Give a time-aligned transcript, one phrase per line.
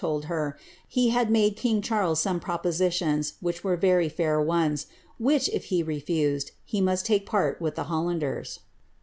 [0.01, 0.57] told her
[0.87, 4.87] he had made 58 some propositions, which were very fair ones,
[5.19, 8.61] which, if he must take part with the Hollanders.'